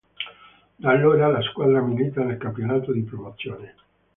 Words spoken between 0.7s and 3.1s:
Da allora la squadra milita nel campionato di